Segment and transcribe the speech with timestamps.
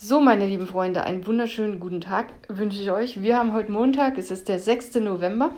[0.00, 3.20] So, meine lieben Freunde, einen wunderschönen guten Tag wünsche ich euch.
[3.20, 4.94] Wir haben heute Montag, es ist der 6.
[5.00, 5.50] November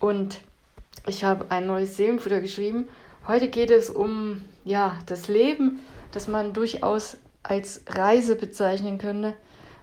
[0.00, 0.40] und
[1.06, 2.88] ich habe ein neues Seelenfutter geschrieben.
[3.28, 5.78] Heute geht es um ja, das Leben,
[6.10, 9.34] das man durchaus als Reise bezeichnen könnte.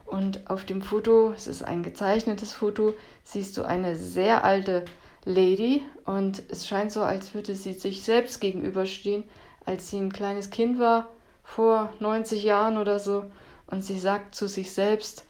[0.05, 2.93] Und auf dem Foto, es ist ein gezeichnetes Foto,
[3.23, 4.83] siehst du eine sehr alte
[5.23, 9.23] Lady und es scheint so, als würde sie sich selbst gegenüberstehen,
[9.65, 11.07] als sie ein kleines Kind war,
[11.45, 13.23] vor 90 Jahren oder so
[13.67, 15.25] und sie sagt zu sich selbst,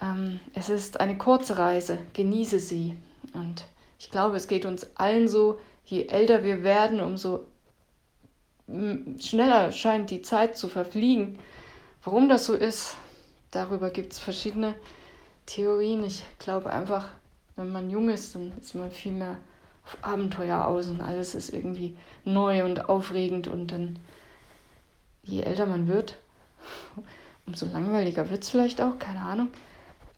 [0.00, 2.96] ähm, es ist eine kurze Reise, genieße sie.
[3.32, 3.64] Und
[3.98, 7.44] ich glaube, es geht uns allen so, je älter wir werden, umso
[9.18, 11.38] schneller scheint die Zeit zu verfliegen.
[12.04, 12.96] Warum das so ist,
[13.50, 14.74] darüber gibt es verschiedene
[15.46, 16.04] Theorien.
[16.04, 17.08] Ich glaube einfach,
[17.56, 19.38] wenn man jung ist, dann ist man viel mehr
[19.84, 23.98] auf Abenteuer aus und alles ist irgendwie neu und aufregend und dann,
[25.22, 26.18] je älter man wird,
[27.48, 29.48] umso langweiliger wird es vielleicht auch, keine Ahnung.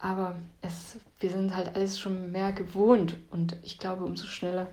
[0.00, 4.66] Aber es, wir sind halt alles schon mehr gewohnt und ich glaube, umso schneller,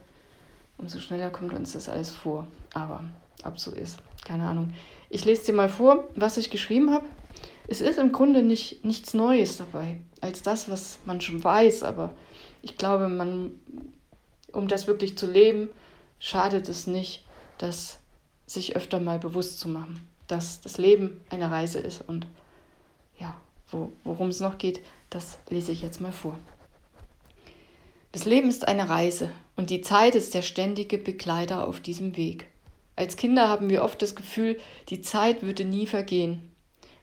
[0.77, 2.47] umso schneller kommt uns das alles vor.
[2.73, 3.03] Aber
[3.43, 4.73] ob so ist, keine Ahnung.
[5.09, 7.05] Ich lese dir mal vor, was ich geschrieben habe.
[7.67, 11.83] Es ist im Grunde nicht, nichts Neues dabei, als das, was man schon weiß.
[11.83, 12.13] Aber
[12.63, 13.51] ich glaube, man,
[14.51, 15.69] um das wirklich zu leben,
[16.19, 17.23] schadet es nicht,
[17.59, 17.99] das
[18.47, 22.25] sich öfter mal bewusst zu machen, dass das Leben eine Reise ist und
[23.19, 23.39] ja,
[23.71, 26.37] wo, worum es noch geht, das lese ich jetzt mal vor.
[28.11, 32.47] Das Leben ist eine Reise und die Zeit ist der ständige Begleiter auf diesem Weg.
[32.95, 36.51] Als Kinder haben wir oft das Gefühl, die Zeit würde nie vergehen.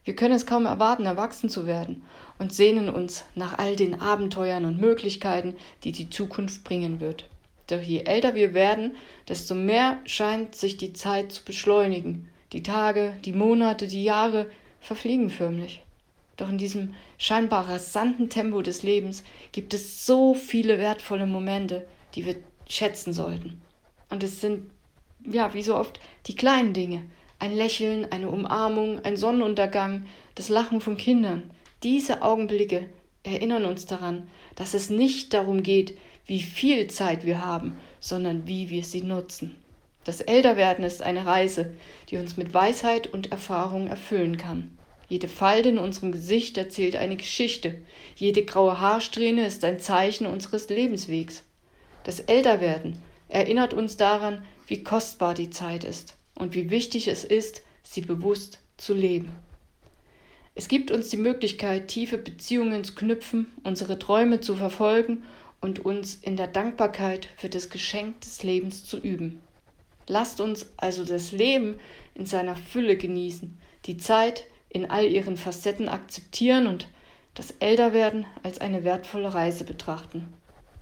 [0.02, 2.02] Wir können es kaum erwarten, erwachsen zu werden
[2.38, 7.28] und sehnen uns nach all den Abenteuern und Möglichkeiten, die die Zukunft bringen wird.
[7.68, 8.96] Doch je älter wir werden,
[9.28, 12.28] desto mehr scheint sich die Zeit zu beschleunigen.
[12.52, 15.83] Die Tage, die Monate, die Jahre verfliegen förmlich.
[16.36, 22.26] Doch in diesem scheinbar rasanten Tempo des Lebens gibt es so viele wertvolle Momente, die
[22.26, 22.36] wir
[22.68, 23.62] schätzen sollten.
[24.10, 24.70] Und es sind,
[25.24, 27.04] ja, wie so oft, die kleinen Dinge.
[27.38, 31.50] Ein Lächeln, eine Umarmung, ein Sonnenuntergang, das Lachen von Kindern.
[31.82, 32.88] Diese Augenblicke
[33.22, 38.70] erinnern uns daran, dass es nicht darum geht, wie viel Zeit wir haben, sondern wie
[38.70, 39.56] wir sie nutzen.
[40.04, 41.74] Das Älterwerden ist eine Reise,
[42.08, 44.76] die uns mit Weisheit und Erfahrung erfüllen kann.
[45.14, 47.80] Jede Falte in unserem Gesicht erzählt eine Geschichte.
[48.16, 51.44] Jede graue Haarsträhne ist ein Zeichen unseres Lebenswegs.
[52.02, 57.62] Das Älterwerden erinnert uns daran, wie kostbar die Zeit ist und wie wichtig es ist,
[57.84, 59.30] sie bewusst zu leben.
[60.56, 65.22] Es gibt uns die Möglichkeit, tiefe Beziehungen zu knüpfen, unsere Träume zu verfolgen
[65.60, 69.40] und uns in der Dankbarkeit für das Geschenk des Lebens zu üben.
[70.08, 71.78] Lasst uns also das Leben
[72.16, 76.88] in seiner Fülle genießen, die Zeit, in all ihren Facetten akzeptieren und
[77.32, 80.34] das Älterwerden als eine wertvolle Reise betrachten.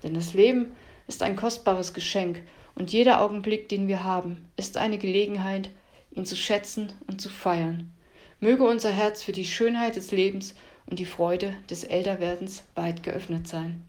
[0.03, 0.73] Denn das Leben
[1.07, 2.43] ist ein kostbares Geschenk
[2.75, 5.71] und jeder Augenblick, den wir haben, ist eine Gelegenheit,
[6.11, 7.93] ihn zu schätzen und zu feiern.
[8.41, 10.55] Möge unser Herz für die Schönheit des Lebens
[10.87, 13.85] und die Freude des Älterwerdens weit geöffnet sein.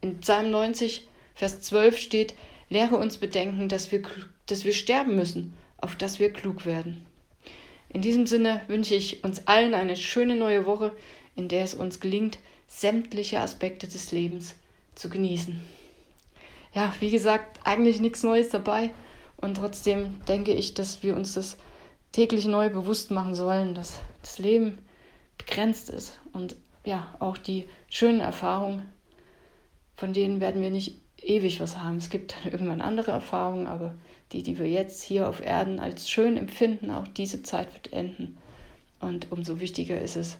[0.00, 2.34] In Psalm 90, Vers 12 steht,
[2.68, 4.02] lehre uns bedenken, dass wir,
[4.46, 7.06] dass wir sterben müssen, auf dass wir klug werden.
[7.94, 10.92] In diesem Sinne wünsche ich uns allen eine schöne neue Woche,
[11.36, 14.56] in der es uns gelingt, sämtliche Aspekte des Lebens
[14.96, 15.60] zu genießen.
[16.74, 18.90] Ja, wie gesagt, eigentlich nichts Neues dabei
[19.36, 21.56] und trotzdem denke ich, dass wir uns das
[22.10, 24.78] täglich neu bewusst machen sollen, dass das Leben
[25.38, 28.92] begrenzt ist und ja, auch die schönen Erfahrungen,
[29.96, 31.96] von denen werden wir nicht ewig was haben.
[31.96, 33.94] Es gibt irgendwann andere Erfahrungen, aber
[34.32, 38.36] die, die wir jetzt hier auf Erden als schön empfinden, auch diese Zeit wird enden.
[39.00, 40.38] Und umso wichtiger ist es,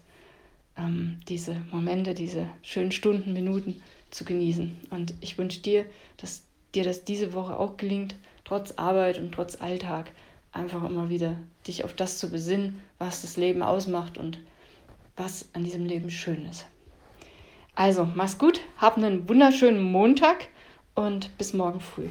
[0.76, 4.76] ähm, diese Momente, diese schönen Stunden, Minuten zu genießen.
[4.90, 5.86] Und ich wünsche dir,
[6.16, 6.42] dass
[6.74, 10.10] dir das diese Woche auch gelingt, trotz Arbeit und trotz Alltag,
[10.52, 11.36] einfach immer wieder
[11.66, 14.38] dich auf das zu besinnen, was das Leben ausmacht und
[15.16, 16.66] was an diesem Leben schön ist.
[17.74, 20.48] Also, mach's gut, hab einen wunderschönen Montag
[20.94, 22.08] und bis morgen früh.